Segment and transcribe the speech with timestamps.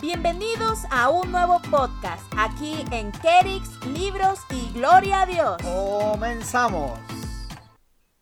[0.00, 5.56] Bienvenidos a un nuevo podcast aquí en Kerix, Libros y Gloria a Dios.
[5.60, 6.92] Comenzamos.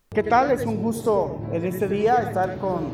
[0.08, 0.52] ¿Qué tal?
[0.52, 2.86] Es un gusto en este día estar con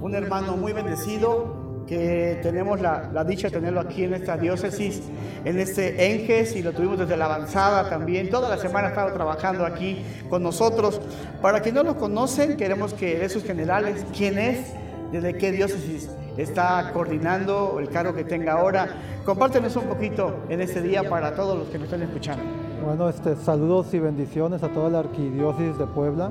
[0.00, 5.02] un hermano muy bendecido que tenemos la, la dicha de tenerlo aquí en esta diócesis,
[5.44, 8.30] en este Enges, y lo tuvimos desde la avanzada también.
[8.30, 11.02] Toda la semana ha estado trabajando aquí con nosotros.
[11.42, 14.72] Para quienes no lo conocen, queremos que de sus generales, quién es,
[15.12, 18.88] desde qué diócesis está coordinando el cargo que tenga ahora.
[19.24, 22.42] Compártenos un poquito en este día para todos los que nos están escuchando.
[22.84, 26.30] Bueno, este, saludos y bendiciones a toda la arquidiócesis de Puebla.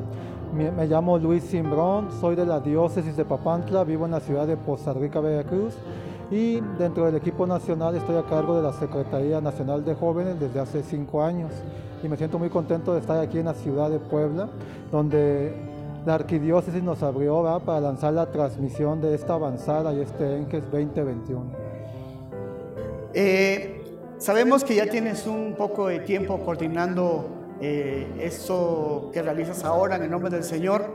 [0.54, 4.46] Me, me llamo Luis Simbrón, soy de la diócesis de Papantla, vivo en la ciudad
[4.48, 5.76] de Poza Rica, Veracruz
[6.32, 10.62] y dentro del equipo nacional estoy a cargo de la Secretaría Nacional de Jóvenes desde
[10.62, 11.52] hace cinco años
[12.02, 14.48] y me siento muy contento de estar aquí en la ciudad de Puebla,
[14.92, 15.54] donde
[16.06, 21.46] la arquidiócesis nos abrió para lanzar la transmisión de esta avanzada y este ENGES 2021.
[23.14, 23.84] Eh,
[24.18, 27.30] sabemos que ya tienes un poco de tiempo coordinando
[27.60, 28.32] eh,
[29.14, 30.86] que realizas ahora en el nombre del Señor.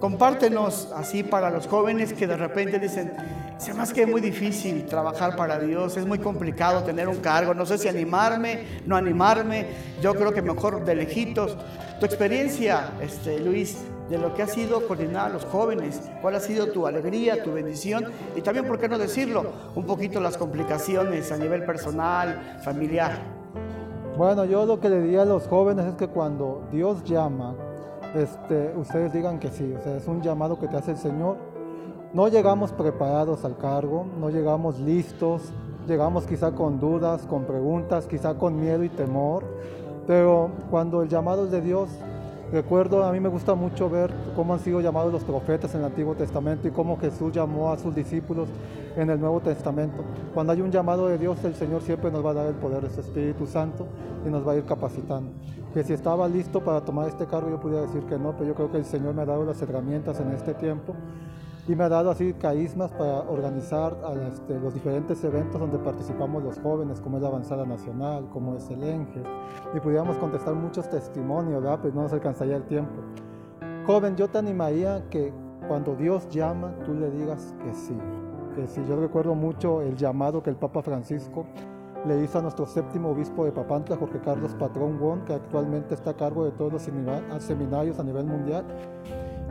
[0.00, 3.12] Compártenos así para los jóvenes que de repente dicen,
[3.58, 7.52] se más que es muy difícil trabajar para Dios, es muy complicado tener un cargo,
[7.52, 9.66] no sé si animarme, no animarme,
[10.00, 11.58] yo creo que mejor de lejitos.
[12.00, 13.76] Tu experiencia, este, Luis,
[14.10, 17.52] de lo que ha sido coordinar a los jóvenes, cuál ha sido tu alegría, tu
[17.52, 19.44] bendición y también, ¿por qué no decirlo?
[19.76, 23.12] Un poquito las complicaciones a nivel personal, familiar.
[24.18, 27.54] Bueno, yo lo que le diría a los jóvenes es que cuando Dios llama,
[28.16, 31.36] este, ustedes digan que sí, o sea, es un llamado que te hace el Señor.
[32.12, 35.52] No llegamos preparados al cargo, no llegamos listos,
[35.86, 39.44] llegamos quizá con dudas, con preguntas, quizá con miedo y temor,
[40.08, 41.88] pero cuando el llamado es de Dios,
[42.52, 45.86] recuerdo, a mí me gusta mucho ver cómo han sido llamados los profetas en el
[45.86, 48.48] Antiguo Testamento y cómo Jesús llamó a sus discípulos
[48.96, 50.02] en el Nuevo Testamento.
[50.34, 52.82] Cuando hay un llamado de Dios, el Señor siempre nos va a dar el poder
[52.82, 53.86] de su Espíritu Santo
[54.26, 55.32] y nos va a ir capacitando.
[55.72, 58.54] Que si estaba listo para tomar este cargo, yo podría decir que no, pero yo
[58.54, 60.94] creo que el Señor me ha dado las herramientas en este tiempo
[61.70, 66.42] y me ha dado así caísmas para organizar a este, los diferentes eventos donde participamos
[66.42, 69.22] los jóvenes, como es la Avanzada Nacional, como es el ENGE,
[69.72, 71.78] y pudiéramos contestar muchos testimonios, ¿verdad?
[71.80, 73.00] Pues no nos alcanzaría el tiempo.
[73.86, 75.32] Joven, yo te animaría que
[75.68, 77.96] cuando Dios llama, tú le digas que sí,
[78.56, 78.82] que sí.
[78.88, 81.46] Yo recuerdo mucho el llamado que el Papa Francisco
[82.04, 86.10] le hizo a nuestro séptimo obispo de Papantla, Jorge Carlos Patrón Won, que actualmente está
[86.10, 88.64] a cargo de todos los seminarios a nivel mundial,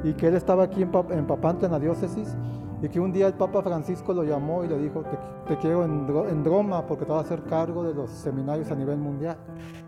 [0.03, 2.35] y que él estaba aquí en, en Papantla, en la diócesis,
[2.81, 5.17] y que un día el Papa Francisco lo llamó y le dijo, te,
[5.47, 8.75] te quiero en, en, Roma porque te vas a hacer cargo de los seminarios a
[8.75, 9.37] nivel mundial.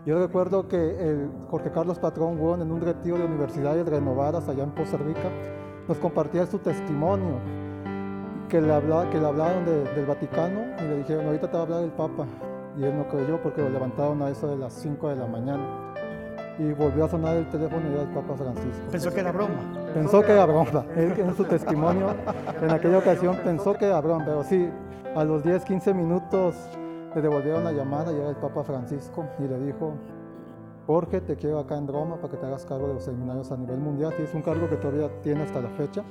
[0.04, 4.64] Yo recuerdo que el Jorge Carlos Patrón Won, en un retiro de universidades renovadas allá
[4.64, 5.30] en Poza Rica,
[5.88, 7.40] nos compartía su testimonio,
[8.48, 11.60] que le, habla, que le hablaron de, del Vaticano y le dijeron, ahorita te va
[11.60, 12.26] a hablar el Papa.
[12.78, 15.91] Y él no creyó porque lo levantaron a eso de las 5 de la mañana
[16.58, 18.82] y volvió a sonar el teléfono y era el Papa Francisco.
[18.90, 19.54] Pensó que era broma.
[19.94, 20.84] Pensó que era broma.
[20.96, 22.08] Él en su testimonio
[22.60, 24.68] en aquella ocasión pensó que era broma, pero sí,
[25.14, 26.54] a los 10, 15 minutos
[27.14, 29.94] le devolvieron la llamada y era el Papa Francisco y le dijo,
[30.86, 33.56] Jorge, te quiero acá en Roma para que te hagas cargo de los seminarios a
[33.56, 36.02] nivel mundial, y es un cargo que todavía tiene hasta la fecha.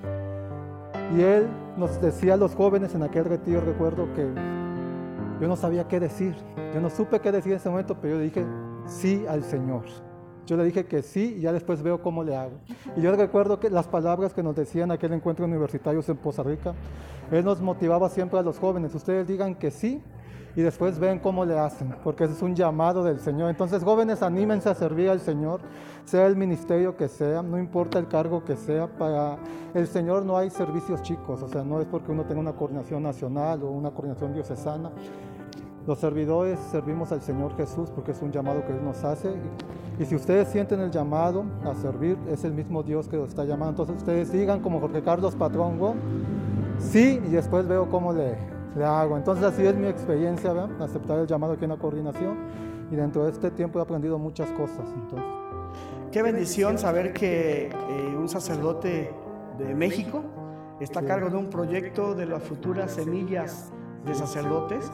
[1.16, 4.28] Y él nos decía a los jóvenes en aquel retiro, recuerdo que
[5.41, 6.35] yo no sabía qué decir,
[6.74, 8.46] yo no supe qué decir en ese momento, pero yo dije
[8.85, 9.84] sí al Señor.
[10.46, 12.53] Yo le dije que sí y ya después veo cómo le hago.
[12.96, 16.74] Y yo recuerdo que las palabras que nos decían aquel encuentro universitario en Poza Rica,
[17.31, 20.01] él nos motivaba siempre a los jóvenes, ustedes digan que sí
[20.56, 23.50] y después ven cómo le hacen, porque ese es un llamado del Señor.
[23.50, 25.62] Entonces, jóvenes, anímense a servir al Señor,
[26.03, 29.38] sea el ministerio que sea, no importa el cargo que sea, para
[29.74, 33.03] el Señor no hay servicios chicos, o sea, no es porque uno tenga una coordinación
[33.03, 34.91] nacional o una coordinación diocesana.
[35.88, 39.34] Los servidores servimos al Señor Jesús porque es un llamado que Él nos hace.
[40.00, 43.46] Y, si ustedes sienten el llamado a servir, es el mismo Dios que los está
[43.46, 43.84] llamando.
[43.84, 45.96] Entonces ustedes digan como Jorge Carlos Patrongo,
[46.80, 48.36] sí, y después veo cómo le,
[48.75, 49.18] le hago.
[49.18, 50.81] Entonces así es mi experiencia, ¿verdad?
[50.81, 52.38] aceptar el llamado aquí en la coordinación.
[52.92, 54.86] Y dentro de este tiempo he aprendido muchas cosas.
[54.94, 55.27] Entonces.
[56.12, 59.13] Qué bendición saber que eh, un sacerdote
[59.57, 60.24] de México
[60.80, 63.72] está a cargo de un proyecto de las futuras semillas
[64.06, 64.92] de sacerdotes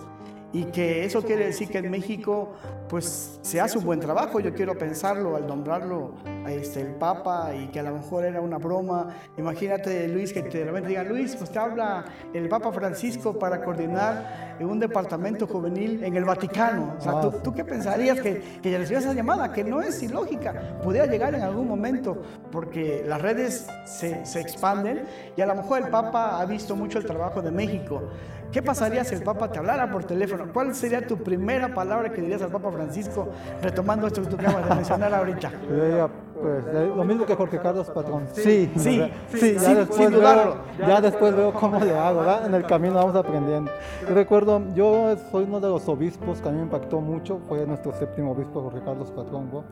[0.53, 2.53] y que eso quiere decir que en México
[2.88, 6.13] pues se hace un buen trabajo, yo quiero pensarlo al nombrarlo
[6.47, 9.09] este, el Papa y que a lo mejor era una broma.
[9.38, 14.55] Imagínate Luis que te repente diga, Luis, pues te habla el Papa Francisco para coordinar
[14.61, 16.95] un departamento juvenil en el Vaticano.
[16.97, 19.51] O sea, ¿tú, tú qué pensarías que, que recibías esa llamada?
[19.51, 22.21] Que no es ilógica, pudiera llegar en algún momento,
[22.51, 25.03] porque las redes se, se expanden
[25.35, 28.03] y a lo mejor el Papa ha visto mucho el trabajo de México.
[28.51, 30.45] ¿Qué pasaría si el Papa te hablara por teléfono?
[30.53, 33.27] ¿Cuál sería tu primera palabra que dirías al Papa Francisco,
[33.61, 35.51] retomando esto que tú acabas de mencionar ahorita?
[36.38, 36.63] Pues,
[36.95, 38.27] lo mismo que Jorge Carlos Patrón.
[38.31, 39.15] Sí, Sí, ¿verdad?
[39.33, 40.55] sí, ya sin- después sin veo- dudarlo.
[40.77, 42.45] ya después veo cómo le hago, ¿verdad?
[42.45, 43.71] En el camino vamos aprendiendo.
[44.07, 47.65] Yo recuerdo, yo soy uno de los obispos que a mí me impactó mucho, fue
[47.65, 49.63] nuestro séptimo obispo Jorge Carlos Patrón, ¿no?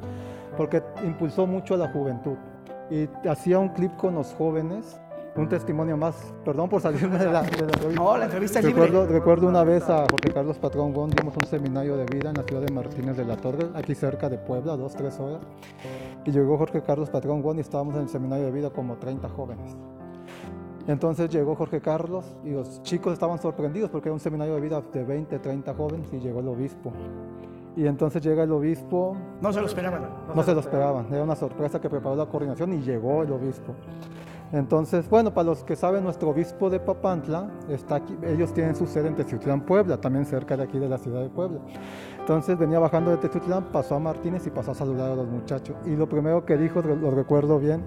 [0.57, 2.33] porque impulsó mucho a la juventud
[2.89, 4.99] y hacía un clip con los jóvenes,
[5.35, 8.03] un testimonio más, perdón por salirme de la, de la entrevista.
[8.03, 8.85] No, la entrevista es libre.
[8.85, 12.35] Recuerdo, recuerdo una vez a Jorge Carlos Patrón Gon, dimos un seminario de vida en
[12.35, 15.41] la ciudad de Martínez de la Torre, aquí cerca de Puebla, dos, tres horas.
[16.25, 19.27] Y llegó Jorge Carlos Patrón Gon y estábamos en el seminario de vida como 30
[19.29, 19.75] jóvenes.
[20.87, 24.81] Entonces llegó Jorge Carlos y los chicos estaban sorprendidos porque era un seminario de vida
[24.93, 26.93] de 20, 30 jóvenes y llegó el obispo.
[27.75, 30.07] Y entonces llega el obispo, No se lo esperaban.
[30.33, 33.73] no se lo esperaban, era una sorpresa que preparó la coordinación y llegó el obispo.
[34.51, 38.85] Entonces, bueno, para los que saben, nuestro obispo de Papantla está aquí, ellos tienen su
[38.85, 41.59] sede en Teciutlán, Puebla, también cerca de aquí de la ciudad de Puebla.
[42.19, 45.75] Entonces venía bajando de Teciutlán, pasó a Martínez y pasó a saludar a los muchachos.
[45.85, 47.83] Y lo primero que dijo, lo recuerdo bien,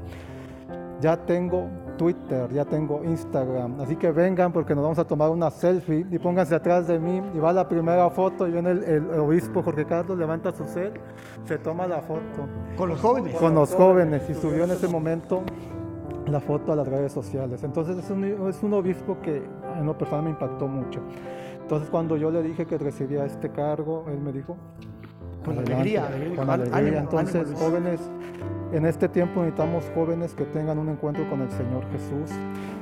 [1.01, 5.51] ya tengo Twitter, ya tengo Instagram, así que vengan porque nos vamos a tomar una
[5.51, 9.11] selfie y pónganse atrás de mí y va la primera foto y viene el, el
[9.19, 10.93] obispo Jorge Carlos, levanta su cel,
[11.45, 12.47] se toma la foto
[12.77, 13.37] Con los jóvenes.
[13.37, 15.43] con los jóvenes y subió en ese momento
[16.33, 17.63] la foto a las redes sociales.
[17.65, 19.43] Entonces es un, es un obispo que
[19.79, 21.01] en lo personal me impactó mucho.
[21.61, 24.57] Entonces cuando yo le dije que recibía este cargo, él me dijo,
[25.45, 26.79] Con "Adelante", alegría, alegría, con ánimo, alegría.
[26.79, 27.59] ánimo, Entonces Luis.
[27.61, 28.01] jóvenes,
[28.73, 32.37] en este tiempo necesitamos jóvenes que tengan un encuentro con el Señor Jesús.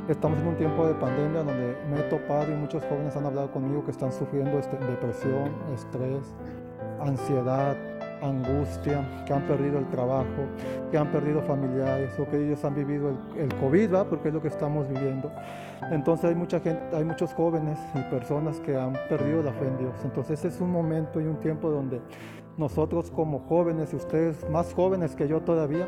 [0.09, 3.51] Estamos en un tiempo de pandemia donde me he topado y muchos jóvenes han hablado
[3.51, 6.35] conmigo que están sufriendo este, depresión, estrés,
[7.01, 7.77] ansiedad,
[8.23, 10.47] angustia, que han perdido el trabajo,
[10.91, 14.05] que han perdido familiares o que ellos han vivido el, el COVID, ¿va?
[14.05, 15.31] porque es lo que estamos viviendo.
[15.91, 19.79] Entonces hay mucha gente, hay muchos jóvenes y personas que han perdido la fe en
[19.79, 19.95] Dios.
[20.05, 22.01] Entonces es un momento y un tiempo donde
[22.57, 25.87] nosotros como jóvenes y ustedes más jóvenes que yo todavía,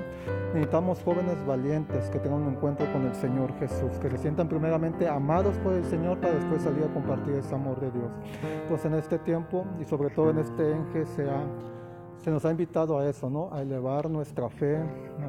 [0.52, 5.08] necesitamos jóvenes valientes que tengan un encuentro con el Señor Jesús, que se sientan primeramente
[5.08, 8.10] amados por el Señor para después salir a compartir ese amor de Dios.
[8.62, 11.06] Entonces en este tiempo y sobre todo en este enje
[12.28, 13.48] se, nos ha invitado a eso, ¿no?
[13.52, 14.78] A elevar nuestra fe,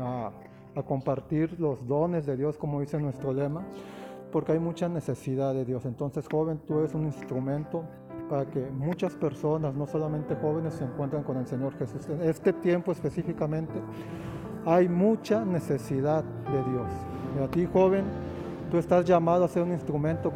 [0.01, 0.31] a,
[0.75, 3.65] a compartir los dones de Dios, como dice nuestro lema,
[4.31, 5.85] porque hay mucha necesidad de Dios.
[5.85, 7.83] Entonces, joven, tú eres un instrumento
[8.29, 12.07] para que muchas personas, no solamente jóvenes, se encuentren con el Señor Jesús.
[12.09, 13.73] En este tiempo específicamente
[14.65, 16.87] hay mucha necesidad de Dios.
[17.39, 18.05] Y a ti, joven,
[18.69, 20.31] tú estás llamado a ser un instrumento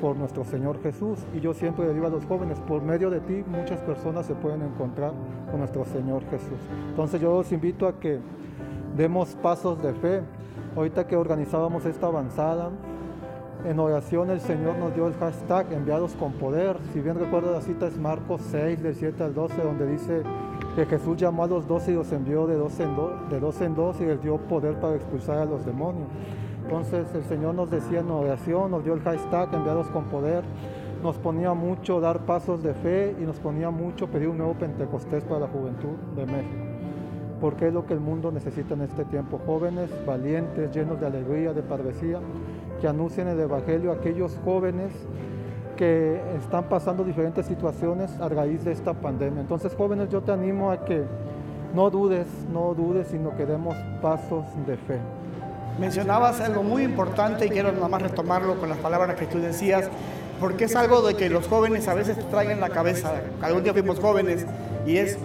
[0.00, 1.18] por nuestro Señor Jesús.
[1.34, 4.34] Y yo siempre le digo a los jóvenes, por medio de ti muchas personas se
[4.34, 5.12] pueden encontrar
[5.50, 6.58] con nuestro Señor Jesús.
[6.90, 8.18] Entonces yo los invito a que
[8.96, 10.22] demos pasos de fe.
[10.74, 12.70] Ahorita que organizábamos esta avanzada,
[13.64, 16.76] en oración el Señor nos dio el hashtag enviados con poder.
[16.92, 20.22] Si bien recuerdo la cita es Marcos 6, del 7 al 12, donde dice
[20.74, 23.60] que Jesús llamó a los 12 y los envió de dos en dos, de dos
[23.62, 26.06] en dos y les dio poder para expulsar a los demonios.
[26.66, 30.42] Entonces el Señor nos decía en oración, nos dio el hashtag enviados con poder,
[31.00, 35.22] nos ponía mucho dar pasos de fe y nos ponía mucho pedir un nuevo Pentecostés
[35.22, 36.66] para la juventud de México
[37.40, 39.38] porque es lo que el mundo necesita en este tiempo.
[39.46, 42.18] Jóvenes valientes, llenos de alegría, de padrecía,
[42.80, 44.92] que anuncien el Evangelio a aquellos jóvenes
[45.76, 49.42] que están pasando diferentes situaciones a raíz de esta pandemia.
[49.42, 51.04] Entonces, jóvenes, yo te animo a que
[51.74, 54.98] no dudes, no dudes, sino que demos pasos de fe.
[55.78, 59.90] Mencionabas algo muy importante y quiero nada más retomarlo con las palabras que tú decías,
[60.40, 63.12] porque es algo de que los jóvenes a veces traen en la cabeza.
[63.42, 64.46] Algún día fuimos jóvenes
[64.86, 65.18] y es,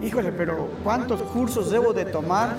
[0.00, 2.50] híjole, pero ¿cuántos cursos debo de tomar?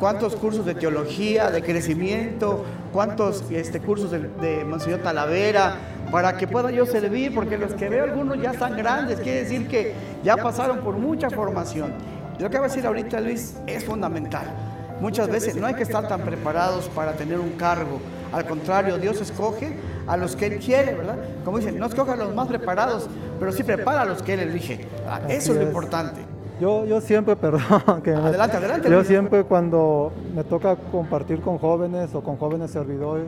[0.00, 2.64] ¿Cuántos cursos de teología, de crecimiento?
[2.92, 5.76] ¿Cuántos este, cursos de, de Monseñor Talavera
[6.10, 7.34] para que pueda yo servir?
[7.34, 9.92] Porque los que veo algunos ya están grandes, quiere decir que
[10.24, 11.92] ya pasaron por mucha formación.
[12.38, 14.67] Lo que va a decir ahorita Luis es fundamental.
[15.00, 17.98] Muchas veces no hay que estar tan preparados para tener un cargo.
[18.32, 19.74] Al contrario, Dios escoge
[20.06, 21.16] a los que Él quiere, ¿verdad?
[21.44, 24.40] Como dicen, no escoge a los más preparados, pero sí prepara a los que Él
[24.40, 24.86] elige.
[25.08, 26.20] Ah, Eso es lo importante.
[26.60, 31.58] Yo, yo siempre, perdón, que me- Adelante, adelante, Yo siempre cuando me toca compartir con
[31.58, 33.26] jóvenes o con jóvenes servidores,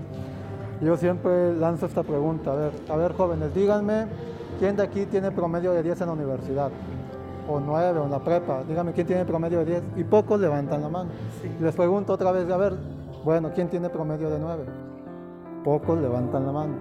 [0.82, 2.52] yo siempre lanzo esta pregunta.
[2.52, 4.06] A ver, a ver jóvenes, díganme,
[4.58, 6.70] ¿quién de aquí tiene promedio de 10 en la universidad?
[7.50, 8.62] O 9 o en la prepa.
[8.68, 9.82] Díganme, ¿quién tiene promedio de 10?
[9.96, 11.10] Y pocos levantan la mano.
[11.58, 12.74] Y les pregunto otra vez, a ver,
[13.24, 14.64] bueno, ¿quién tiene promedio de 9?
[15.64, 16.74] Pocos levantan la mano.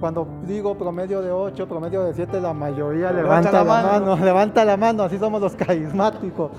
[0.00, 4.16] cuando digo promedio de 8, promedio de 7, la mayoría levanta, la, mano.
[4.24, 6.50] levanta la mano, así somos los carismáticos.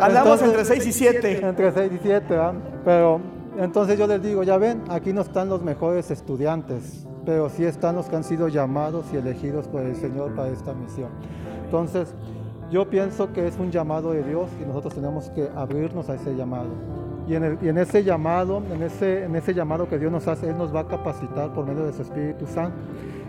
[0.00, 1.46] Andamos entre 6 y 7.
[1.46, 2.38] Entre 6 y 7,
[2.84, 3.20] Pero
[3.58, 7.94] entonces yo les digo, ya ven, aquí no están los mejores estudiantes, pero sí están
[7.94, 11.10] los que han sido llamados y elegidos por el Señor para esta misión.
[11.64, 12.14] Entonces,
[12.70, 16.34] yo pienso que es un llamado de Dios y nosotros tenemos que abrirnos a ese
[16.36, 16.68] llamado.
[17.28, 20.74] Y en, ese llamado, en ese, en ese llamado que Dios nos hace, Él nos
[20.74, 22.76] va a capacitar por medio de su Espíritu Santo.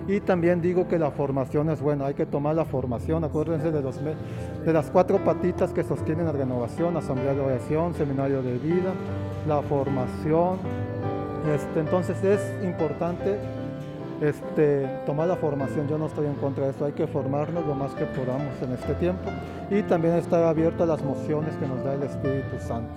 [0.07, 3.81] Y también digo que la formación es buena, hay que tomar la formación, acuérdense de,
[3.81, 8.93] los, de las cuatro patitas que sostienen la renovación, asamblea de oración, seminario de vida,
[9.47, 10.57] la formación.
[11.53, 13.37] Este, entonces es importante
[14.21, 17.73] este, tomar la formación, yo no estoy en contra de eso, hay que formarnos lo
[17.73, 19.29] más que podamos en este tiempo
[19.69, 22.91] y también estar abierto a las mociones que nos da el Espíritu Santo.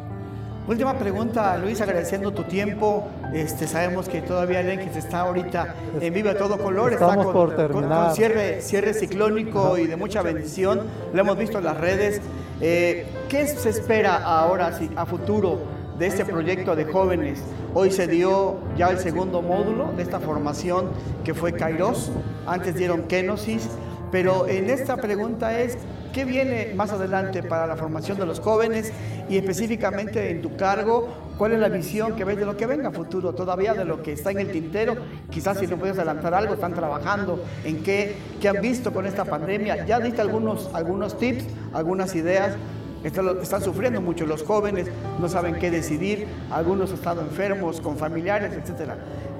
[0.66, 3.06] Última pregunta, Luis, agradeciendo tu tiempo.
[3.34, 6.94] Este, sabemos que todavía el se está ahorita en vivo a todo color.
[6.94, 8.14] Estamos está con, por terminar.
[8.14, 10.80] cierre, cierre ciclónico y de mucha bendición.
[11.12, 12.22] Lo hemos visto en las redes.
[12.62, 15.58] Eh, ¿Qué se espera ahora a futuro
[15.98, 17.40] de este proyecto de jóvenes?
[17.74, 20.88] Hoy se dio ya el segundo módulo de esta formación
[21.24, 22.10] que fue Kairos.
[22.46, 23.68] Antes dieron Kenosis.
[24.10, 25.76] Pero en esta pregunta es,
[26.12, 28.92] ¿qué viene más adelante para la formación de los jóvenes
[29.28, 31.08] y específicamente en tu cargo?
[31.36, 33.34] ¿Cuál es la visión que ves de lo que venga futuro?
[33.34, 34.94] Todavía de lo que está en el tintero,
[35.30, 39.24] quizás si no puedes adelantar algo, están trabajando en qué, qué han visto con esta
[39.24, 39.84] pandemia.
[39.84, 42.56] Ya diste algunos, algunos tips, algunas ideas
[43.04, 44.88] están, sufriendo mucho los jóvenes,
[45.20, 48.92] no saben qué decidir, algunos han estado enfermos con familiares, etc.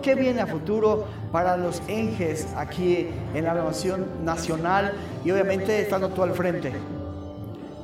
[0.02, 4.92] ¿Qué viene a futuro para los ENGES aquí en la nación nacional
[5.24, 6.72] y obviamente estando tú al frente?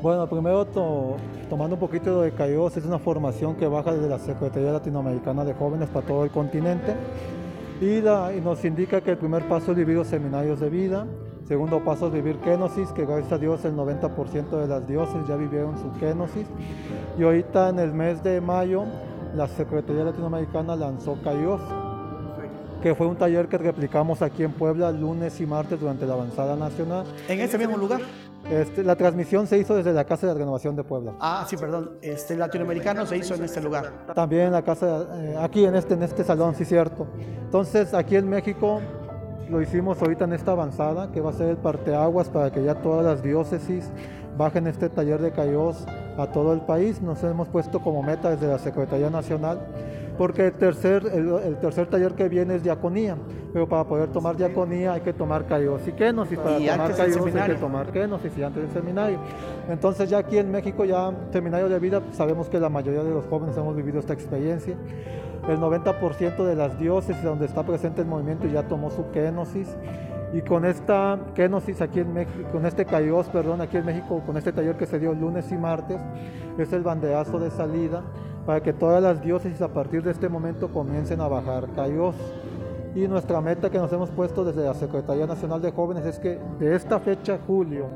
[0.03, 4.73] Bueno, primero tomando un poquito de CAIOS, es una formación que baja desde la Secretaría
[4.73, 6.95] Latinoamericana de Jóvenes para todo el continente
[7.81, 11.07] y, y nos indica que el primer paso es vivir los seminarios de vida,
[11.51, 15.35] Segundo paso es vivir kenosis, que gracias a Dios el 90% de las dioses ya
[15.35, 16.47] vivieron su kenosis.
[17.19, 18.85] Y ahorita en el mes de mayo
[19.35, 21.61] la Secretaría Latinoamericana lanzó Kairos,
[22.81, 26.55] que fue un taller que replicamos aquí en Puebla lunes y martes durante la avanzada
[26.55, 27.05] nacional.
[27.27, 28.03] ¿En ese mismo lugar?
[28.49, 31.15] Este, la transmisión se hizo desde la Casa de Renovación de Puebla.
[31.19, 31.99] Ah, sí, perdón.
[32.01, 34.07] Este latinoamericano se hizo en este lugar.
[34.15, 37.09] También en la casa, eh, aquí en este, en este salón, sí, cierto.
[37.45, 38.81] Entonces, aquí en México
[39.51, 42.77] lo hicimos ahorita en esta avanzada, que va a ser el parteaguas para que ya
[42.77, 43.91] todas las diócesis
[44.39, 45.85] bajen este taller de Cayos
[46.17, 47.03] a todo el país.
[47.03, 49.59] Nos hemos puesto como meta desde la Secretaría Nacional,
[50.17, 53.17] porque el tercer, el, tercer taller que viene es diaconía,
[53.53, 57.55] pero para poder tomar diaconía hay que tomar Cayos y para tomar Cayos hay que
[57.55, 59.19] tomar kenosis y antes del seminario.
[59.69, 63.27] Entonces ya aquí en México, ya seminario de vida, sabemos que la mayoría de los
[63.27, 64.77] jóvenes hemos vivido esta experiencia.
[65.49, 69.75] El 90% de las diócesis donde está presente el movimiento ya tomó su kenosis.
[70.33, 74.37] Y con esta kenosis aquí en México, con este kairos, perdón, aquí en México, con
[74.37, 76.01] este taller que se dio lunes y martes,
[76.57, 78.03] es el banderazo de salida
[78.47, 82.15] para que todas las diócesis a partir de este momento comiencen a bajar kairos.
[82.95, 86.39] Y nuestra meta que nos hemos puesto desde la Secretaría Nacional de Jóvenes es que
[86.59, 87.87] de esta fecha, julio,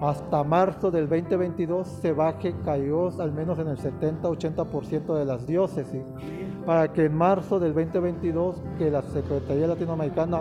[0.00, 6.02] hasta marzo del 2022 se baje kairos al menos en el 70-80% de las diócesis
[6.66, 10.40] para que en marzo del 2022, que la Secretaría Latinoamericana,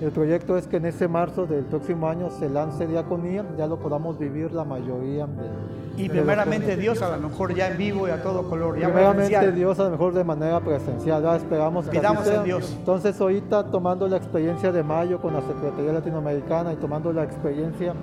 [0.00, 3.78] el proyecto es que en ese marzo del próximo año se lance diaconía, ya lo
[3.78, 5.77] podamos vivir la mayoría de...
[5.98, 8.78] Y primeramente Dios a lo mejor ya en vivo y a todo color.
[8.78, 12.42] Ya primeramente Dios a lo mejor de manera presencial, ya esperamos que Pidamos así sea.
[12.42, 12.74] Dios.
[12.78, 17.94] Entonces ahorita tomando la experiencia de mayo con la Secretaría Latinoamericana y tomando la experiencia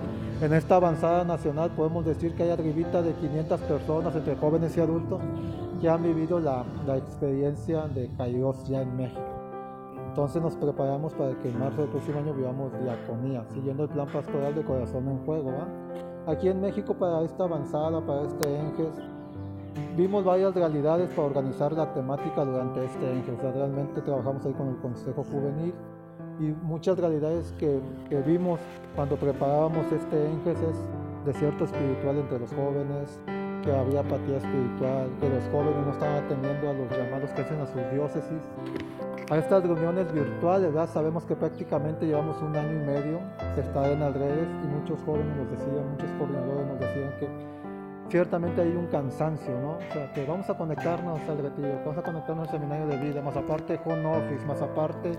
[0.42, 4.82] en esta avanzada nacional podemos decir que hay arribita de 500 personas entre jóvenes y
[4.82, 5.22] adultos
[5.82, 6.66] que han vivido la,
[6.98, 9.22] experiencia de Kairos ya en México.
[10.08, 14.08] Entonces nos preparamos para que en marzo del próximo año vivamos diaconía, siguiendo el plan
[14.08, 15.52] pastoral de corazón en juego.
[16.28, 19.00] Aquí en México para esta avanzada, para este ENGES,
[19.96, 23.54] vimos varias realidades para organizar la temática durante este ENGES.
[23.54, 25.74] realmente trabajamos ahí con el Consejo Juvenil
[26.40, 27.80] y muchas realidades que,
[28.10, 28.60] que vimos
[28.96, 30.90] cuando preparábamos este ENGES es
[31.26, 33.20] desierto espiritual entre los jóvenes,
[33.64, 37.60] que había apatía espiritual, que los jóvenes no estaban atendiendo a los llamados que hacen
[37.62, 38.42] a sus diócesis.
[39.32, 43.20] A estas reuniones virtuales, sabemos que prácticamente llevamos un año y medio
[43.56, 47.55] se está en las redes y muchos jóvenes nos decían, muchos coordinadores nos decían que
[48.10, 49.78] ciertamente hay un cansancio, ¿no?
[49.78, 53.22] O sea, que vamos a conectarnos al retiro, vamos a conectarnos al seminario de vida,
[53.22, 55.12] más aparte home office, más aparte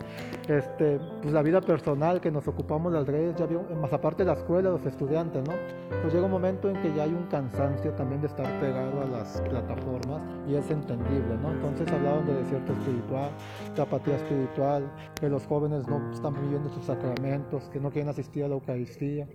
[0.48, 3.46] este, pues la vida personal que nos ocupamos de redes, ya
[3.80, 5.54] más aparte la escuela, los estudiantes, ¿no?
[6.02, 9.06] Pues llega un momento en que ya hay un cansancio también de estar pegado a
[9.06, 11.52] las plataformas y es entendible, ¿no?
[11.52, 13.30] Entonces hablaban de desierto espiritual,
[13.74, 14.90] de apatía espiritual,
[15.20, 19.26] que los jóvenes no están viviendo sus sacramentos, que no quieren asistir a la Eucaristía.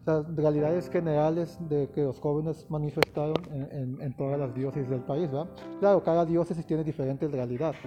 [0.00, 2.66] O sea, realidades generales de que los jóvenes
[2.96, 3.36] manifestaron
[3.70, 5.48] en, en, todas las diócesis del país, ¿verdad?
[5.80, 7.80] Claro, cada diócesis tiene diferentes realidades,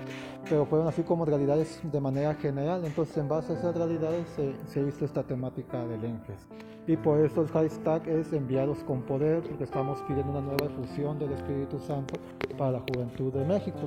[0.47, 2.83] pero fueron así como realidades de manera general.
[2.85, 6.47] Entonces, en base a esas realidades se, se hizo esta temática del ENGES.
[6.87, 11.19] Y por eso el hashtag es enviados con poder, porque estamos pidiendo una nueva efusión
[11.19, 12.15] del Espíritu Santo
[12.57, 13.79] para la juventud de México.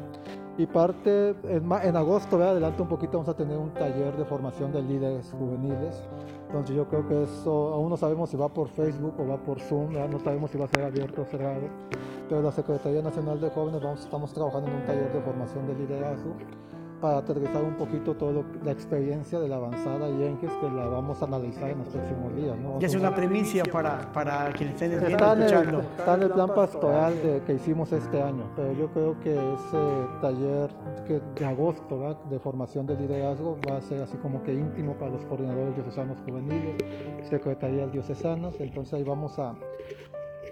[0.59, 4.71] Y parte, en, en agosto, adelante un poquito, vamos a tener un taller de formación
[4.71, 6.03] de líderes juveniles.
[6.47, 9.59] Entonces yo creo que eso, aún no sabemos si va por Facebook o va por
[9.61, 11.63] Zoom, no sabemos si va a ser abierto o cerrado.
[12.29, 15.75] Pero la Secretaría Nacional de Jóvenes vamos, estamos trabajando en un taller de formación de
[15.75, 16.35] liderazgo
[17.03, 21.25] para aterrizar un poquito toda la experiencia de la avanzada Enges que la vamos a
[21.25, 22.57] analizar en los próximos días.
[22.57, 22.79] ¿no?
[22.81, 26.55] Y es una primicia para, para quienes estén está en el, está en el plan
[26.55, 29.79] pastoral de, que hicimos este año, pero yo creo que ese
[30.21, 30.71] taller
[31.07, 35.11] que de agosto de formación de liderazgo va a ser así como que íntimo para
[35.11, 36.77] los coordinadores diocesanos juveniles,
[37.29, 39.57] secretarías diocesanas, entonces ahí vamos a,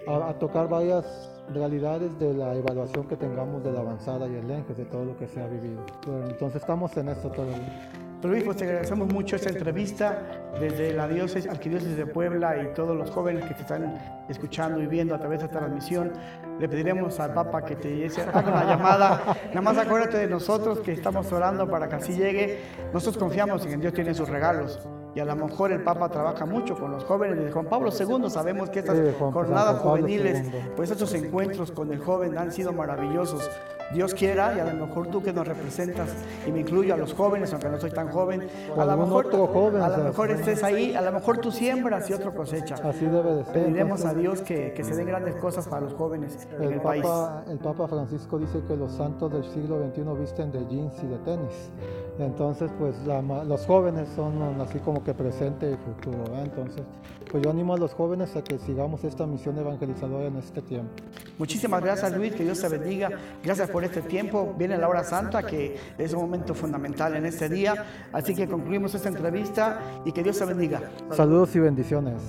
[0.07, 4.49] a, a tocar varias realidades de la evaluación que tengamos de la avanzada y el
[4.49, 5.83] ENGES, de todo lo que se ha vivido.
[6.29, 7.91] entonces estamos en esto todavía.
[8.23, 10.21] Luis, pues te agradecemos mucho esta entrevista
[10.59, 13.97] desde la diócesis, arquidiócesis de Puebla y todos los jóvenes que te están
[14.29, 16.11] escuchando y viendo a través de esta transmisión.
[16.59, 19.37] Le pediremos al Papa que te haga una llamada.
[19.49, 22.59] Nada más acuérdate de nosotros que estamos orando para que así llegue.
[22.93, 24.79] Nosotros confiamos en que Dios tiene sus regalos.
[25.13, 27.37] Y a lo mejor el Papa trabaja mucho con los jóvenes.
[27.43, 32.37] de Juan Pablo II sabemos que estas jornadas juveniles, pues estos encuentros con el joven
[32.37, 33.49] han sido maravillosos.
[33.93, 36.09] Dios quiera, y a lo mejor tú que nos representas,
[36.47, 39.89] y me incluyo a los jóvenes, aunque no soy tan joven, a lo mejor, a
[39.89, 42.75] lo mejor estés ahí, a lo mejor tú siembras y otro cosecha.
[42.75, 43.53] Así debe de ser.
[43.53, 46.77] Pediremos a Dios que, que, se den grandes cosas para los jóvenes el en el
[46.77, 47.49] Papa, país.
[47.49, 51.17] El Papa Francisco dice que los santos del siglo XXI visten de jeans y de
[51.17, 51.71] tenis.
[52.19, 56.37] Entonces, pues los jóvenes son así como que presente y futuro.
[56.37, 56.83] Entonces,
[57.31, 60.91] pues yo animo a los jóvenes a que sigamos esta misión evangelizadora en este tiempo.
[61.37, 63.09] Muchísimas gracias Luis, que Dios te bendiga.
[63.43, 64.53] Gracias por este tiempo.
[64.57, 67.85] Viene la hora santa, que es un momento fundamental en este día.
[68.11, 70.81] Así que concluimos esta entrevista y que Dios te bendiga.
[71.11, 72.21] Saludos y bendiciones.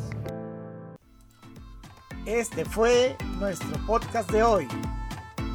[2.25, 4.69] Este fue nuestro podcast de hoy.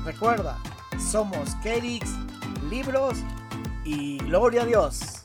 [0.06, 0.58] Recuerda,
[1.00, 2.12] somos Kerix
[2.70, 3.24] Libros
[3.88, 5.17] y gloria a Dios.